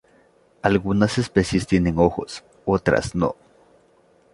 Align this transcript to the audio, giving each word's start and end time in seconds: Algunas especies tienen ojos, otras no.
Algunas 0.63 1.19
especies 1.19 1.67
tienen 1.67 1.99
ojos, 1.99 2.43
otras 2.65 3.13
no. 3.13 3.35